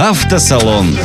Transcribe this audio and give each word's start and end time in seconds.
Автосалон. 0.00 0.96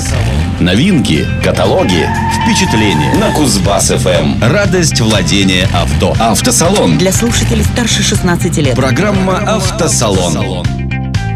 Новинки, 0.61 1.27
каталоги, 1.43 2.09
впечатления 2.31 3.13
на 3.15 3.29
Кузбасс 3.33 3.89
ФМ. 3.89 4.41
Радость 4.41 5.01
владения 5.01 5.67
авто. 5.73 6.15
Автосалон. 6.17 6.97
Для 6.97 7.11
слушателей 7.11 7.65
старше 7.65 8.03
16 8.03 8.57
лет. 8.59 8.73
Программа 8.73 9.39
Автосалон. 9.39 10.65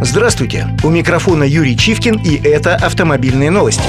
Здравствуйте! 0.01 0.69
У 0.83 0.89
микрофона 0.89 1.43
Юрий 1.43 1.75
Чивкин 1.75 2.21
и 2.23 2.37
это 2.37 2.77
автомобильные 2.77 3.49
новости. 3.49 3.83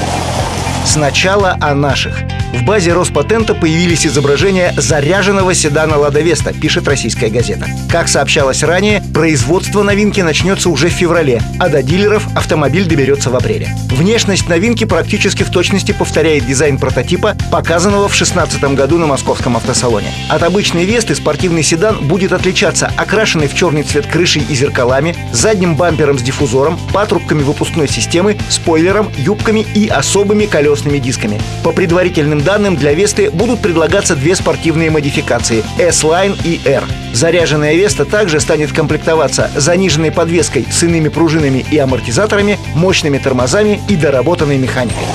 Сначала 0.84 1.57
о 1.61 1.73
наших. 1.73 2.25
В 2.53 2.64
базе 2.64 2.93
Роспатента 2.93 3.55
появились 3.55 4.05
изображения 4.05 4.75
заряженного 4.77 5.55
седана 5.55 5.96
«Лада 5.96 6.21
Веста», 6.21 6.53
пишет 6.53 6.89
российская 6.89 7.30
газета. 7.30 7.67
Как 7.89 8.09
сообщалось 8.09 8.64
ранее, 8.64 9.05
производство 9.14 9.85
новинки 9.85 10.21
начнется 10.21 10.68
уже 10.68 10.89
в 10.89 10.93
феврале, 10.93 11.41
а 11.61 11.68
до 11.68 11.81
дилеров 11.81 12.27
автомобиль 12.35 12.86
доберется 12.86 13.31
в 13.31 13.36
апреле. 13.36 13.68
Внешность 13.89 14.49
новинки 14.49 14.85
практически 14.85 15.45
в 15.45 15.50
точности 15.50 15.93
повторяет 15.93 16.45
дизайн 16.45 16.76
прототипа, 16.79 17.36
показанного 17.53 18.09
в 18.09 18.17
2016 18.17 18.62
году 18.75 18.98
на 18.98 19.07
московском 19.07 19.57
автосалоне. 19.57 20.12
От 20.29 20.43
обычной 20.43 20.85
Весты 20.85 21.14
спортивный 21.14 21.62
седан 21.62 22.09
будет 22.09 22.32
отличаться 22.32 22.90
окрашенный 22.96 23.46
в 23.46 23.54
черный 23.54 23.85
цвет 23.85 24.07
крышей 24.07 24.43
и 24.48 24.54
зеркалами, 24.57 25.14
задним 25.32 25.76
бампером 25.76 26.18
с 26.18 26.23
диффузором, 26.23 26.81
патрубками 26.93 27.43
выпускной 27.43 27.87
системы, 27.87 28.37
спойлером, 28.48 29.09
юбками 29.17 29.64
и 29.75 29.87
особыми 29.87 30.46
колесными 30.46 30.98
дисками. 30.98 31.40
По 31.62 31.71
предварительным 31.71 32.39
данным, 32.41 32.77
для 32.77 32.92
Весты 32.92 33.30
будут 33.30 33.61
предлагаться 33.61 34.17
две 34.17 34.34
спортивные 34.34 34.91
модификации– 34.91 35.64
S-Line 35.78 36.39
и 36.44 36.61
R. 36.69 36.84
Заряженная 37.12 37.75
Веста 37.75 38.05
также 38.05 38.41
станет 38.41 38.72
комплектоваться 38.72 39.50
заниженной 39.56 40.12
подвеской 40.12 40.67
с 40.70 40.83
иными 40.83 41.08
пружинами 41.08 41.64
и 41.70 41.78
амортизаторами, 41.78 42.58
мощными 42.75 43.19
тормозами 43.19 43.81
и 43.89 43.97
доработанной 43.97 44.58
механикой. 44.58 45.06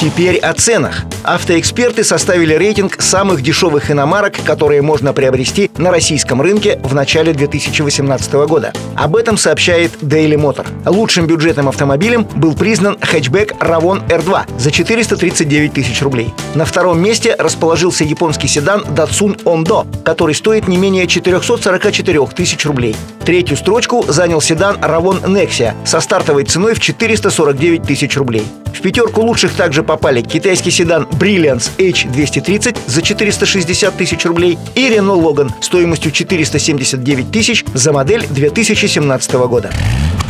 Теперь 0.00 0.38
о 0.38 0.52
ценах. 0.52 1.04
Автоэксперты 1.26 2.04
составили 2.04 2.54
рейтинг 2.54 3.02
самых 3.02 3.42
дешевых 3.42 3.90
иномарок, 3.90 4.34
которые 4.44 4.80
можно 4.80 5.12
приобрести 5.12 5.72
на 5.76 5.90
российском 5.90 6.40
рынке 6.40 6.78
в 6.84 6.94
начале 6.94 7.32
2018 7.32 8.32
года. 8.46 8.72
Об 8.94 9.16
этом 9.16 9.36
сообщает 9.36 9.90
Daily 10.02 10.36
Motor. 10.36 10.66
Лучшим 10.88 11.26
бюджетным 11.26 11.68
автомобилем 11.68 12.22
был 12.36 12.54
признан 12.54 12.96
хэтчбэк 13.00 13.54
Ravon 13.60 14.06
R2 14.06 14.60
за 14.60 14.70
439 14.70 15.72
тысяч 15.72 16.00
рублей. 16.00 16.32
На 16.54 16.64
втором 16.64 17.02
месте 17.02 17.34
расположился 17.36 18.04
японский 18.04 18.46
седан 18.46 18.82
Datsun 18.82 19.42
Ondo, 19.42 19.84
который 20.04 20.34
стоит 20.36 20.68
не 20.68 20.76
менее 20.76 21.08
444 21.08 22.24
тысяч 22.28 22.64
рублей. 22.64 22.94
Третью 23.24 23.56
строчку 23.56 24.04
занял 24.06 24.40
седан 24.40 24.76
Ravon 24.76 25.24
Nexia 25.24 25.74
со 25.84 25.98
стартовой 25.98 26.44
ценой 26.44 26.74
в 26.74 26.80
449 26.80 27.82
тысяч 27.82 28.16
рублей. 28.16 28.46
В 28.72 28.80
пятерку 28.82 29.22
лучших 29.22 29.54
также 29.54 29.82
попали 29.82 30.20
китайский 30.20 30.70
седан 30.70 31.08
Brilliance 31.18 31.70
H230 31.78 32.76
за 32.86 33.02
460 33.02 33.96
тысяч 33.96 34.24
рублей 34.24 34.58
и 34.74 34.88
Renault 34.88 35.22
Logan 35.22 35.50
стоимостью 35.60 36.12
479 36.12 37.30
тысяч 37.30 37.64
за 37.74 37.92
модель 37.92 38.26
2017 38.28 39.32
года. 39.34 39.70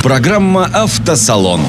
Программа 0.02 0.66
Автосалон 0.72 1.60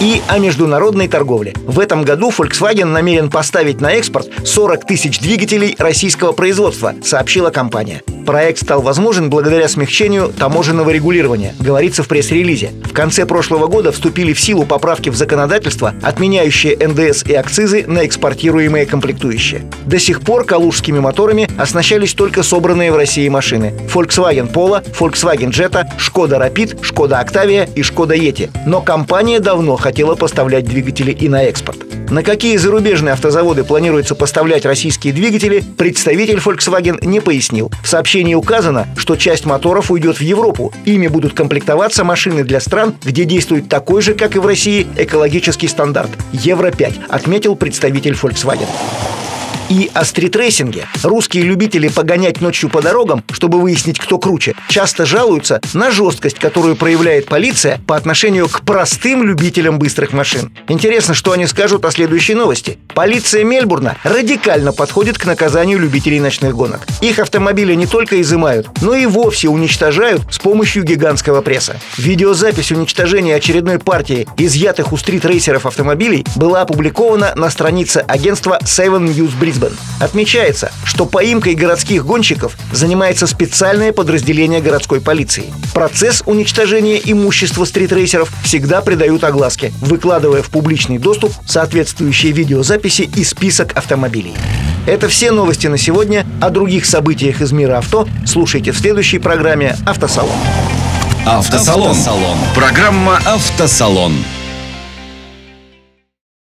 и 0.00 0.20
о 0.28 0.38
международной 0.38 1.08
торговле. 1.08 1.54
В 1.66 1.80
этом 1.80 2.02
году 2.02 2.30
Volkswagen 2.30 2.86
намерен 2.86 3.30
поставить 3.30 3.80
на 3.80 3.92
экспорт 3.92 4.28
40 4.44 4.86
тысяч 4.86 5.18
двигателей 5.18 5.74
российского 5.78 6.32
производства, 6.32 6.94
сообщила 7.02 7.50
компания. 7.50 8.02
Проект 8.26 8.58
стал 8.58 8.82
возможен 8.82 9.30
благодаря 9.30 9.68
смягчению 9.68 10.32
таможенного 10.36 10.90
регулирования, 10.90 11.54
говорится 11.60 12.02
в 12.02 12.08
пресс-релизе. 12.08 12.72
В 12.84 12.92
конце 12.92 13.24
прошлого 13.24 13.68
года 13.68 13.92
вступили 13.92 14.32
в 14.32 14.40
силу 14.40 14.64
поправки 14.64 15.10
в 15.10 15.14
законодательство, 15.14 15.94
отменяющие 16.02 16.76
НДС 16.76 17.24
и 17.24 17.34
акцизы 17.34 17.84
на 17.86 18.04
экспортируемые 18.04 18.84
комплектующие. 18.84 19.62
До 19.86 20.00
сих 20.00 20.22
пор 20.22 20.44
калужскими 20.44 20.98
моторами 20.98 21.48
оснащались 21.56 22.14
только 22.14 22.42
собранные 22.42 22.90
в 22.90 22.96
России 22.96 23.28
машины. 23.28 23.72
Volkswagen 23.94 24.52
Polo, 24.52 24.84
Volkswagen 24.98 25.50
Jetta, 25.50 25.86
Skoda 25.98 26.40
Rapid, 26.40 26.80
Skoda 26.80 27.24
Octavia 27.24 27.68
и 27.74 27.82
Skoda 27.82 28.16
Yeti. 28.16 28.50
Но 28.66 28.80
компания 28.80 29.38
давно 29.38 29.76
хотела 29.76 30.16
поставлять 30.16 30.64
двигатели 30.64 31.12
и 31.12 31.28
на 31.28 31.44
экспорт. 31.44 31.85
На 32.10 32.22
какие 32.22 32.56
зарубежные 32.56 33.12
автозаводы 33.12 33.64
планируется 33.64 34.14
поставлять 34.14 34.64
российские 34.64 35.12
двигатели, 35.12 35.64
представитель 35.76 36.38
Volkswagen 36.38 37.04
не 37.04 37.20
пояснил. 37.20 37.70
В 37.82 37.88
сообщении 37.88 38.34
указано, 38.34 38.86
что 38.96 39.16
часть 39.16 39.44
моторов 39.44 39.90
уйдет 39.90 40.18
в 40.18 40.22
Европу. 40.22 40.72
Ими 40.84 41.08
будут 41.08 41.34
комплектоваться 41.34 42.04
машины 42.04 42.44
для 42.44 42.60
стран, 42.60 42.94
где 43.02 43.24
действует 43.24 43.68
такой 43.68 44.02
же, 44.02 44.14
как 44.14 44.36
и 44.36 44.38
в 44.38 44.46
России, 44.46 44.86
экологический 44.96 45.68
стандарт– 45.68 46.10
Евро-5, 46.32 47.06
отметил 47.08 47.56
представитель 47.56 48.12
Volkswagen 48.14 48.68
и 49.68 49.90
о 49.94 50.04
стритрейсинге. 50.04 50.86
Русские 51.02 51.44
любители 51.44 51.88
погонять 51.88 52.40
ночью 52.40 52.70
по 52.70 52.82
дорогам, 52.82 53.24
чтобы 53.32 53.60
выяснить, 53.60 53.98
кто 53.98 54.18
круче, 54.18 54.54
часто 54.68 55.06
жалуются 55.06 55.60
на 55.74 55.90
жесткость, 55.90 56.38
которую 56.38 56.76
проявляет 56.76 57.26
полиция 57.26 57.80
по 57.86 57.96
отношению 57.96 58.48
к 58.48 58.62
простым 58.62 59.22
любителям 59.22 59.78
быстрых 59.78 60.12
машин. 60.12 60.52
Интересно, 60.68 61.14
что 61.14 61.32
они 61.32 61.46
скажут 61.46 61.84
о 61.84 61.90
следующей 61.90 62.34
новости. 62.34 62.78
Полиция 62.94 63.44
Мельбурна 63.44 63.96
радикально 64.04 64.72
подходит 64.72 65.18
к 65.18 65.26
наказанию 65.26 65.78
любителей 65.78 66.20
ночных 66.20 66.54
гонок. 66.54 66.86
Их 67.00 67.18
автомобили 67.18 67.74
не 67.74 67.86
только 67.86 68.20
изымают, 68.20 68.68
но 68.80 68.94
и 68.94 69.06
вовсе 69.06 69.48
уничтожают 69.48 70.22
с 70.30 70.38
помощью 70.38 70.84
гигантского 70.84 71.42
пресса. 71.42 71.76
Видеозапись 71.98 72.72
уничтожения 72.72 73.34
очередной 73.34 73.78
партии 73.78 74.26
изъятых 74.36 74.92
у 74.92 74.96
стритрейсеров 74.96 75.66
автомобилей 75.66 76.24
была 76.36 76.62
опубликована 76.62 77.32
на 77.36 77.50
странице 77.50 78.04
агентства 78.06 78.58
Seven 78.62 79.06
News 79.06 79.32
Brisbane. 79.40 79.55
Брисбен. 79.56 79.76
Отмечается, 80.00 80.70
что 80.84 81.06
поимкой 81.06 81.54
городских 81.54 82.04
гонщиков 82.04 82.56
занимается 82.72 83.26
специальное 83.26 83.92
подразделение 83.92 84.60
городской 84.60 85.00
полиции. 85.00 85.52
Процесс 85.74 86.22
уничтожения 86.26 87.00
имущества 87.02 87.64
стритрейсеров 87.64 88.30
всегда 88.42 88.80
придают 88.80 89.24
огласке, 89.24 89.72
выкладывая 89.80 90.42
в 90.42 90.50
публичный 90.50 90.98
доступ 90.98 91.32
соответствующие 91.46 92.32
видеозаписи 92.32 93.02
и 93.02 93.24
список 93.24 93.76
автомобилей. 93.76 94.34
Это 94.86 95.08
все 95.08 95.32
новости 95.32 95.66
на 95.66 95.78
сегодня. 95.78 96.26
О 96.40 96.50
других 96.50 96.86
событиях 96.86 97.40
из 97.40 97.52
мира 97.52 97.78
авто 97.78 98.06
слушайте 98.24 98.72
в 98.72 98.78
следующей 98.78 99.18
программе 99.18 99.76
«Автосалон». 99.84 100.36
Автосалон. 101.26 101.90
Автосалон. 101.90 102.38
Программа 102.54 103.16
«Автосалон». 103.24 104.12